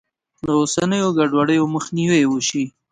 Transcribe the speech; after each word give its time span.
له 0.45 0.53
اوسنیو 0.61 1.15
ګډوډیو 1.17 1.63
مخنیوی 1.75 2.23
وشي. 2.27 2.63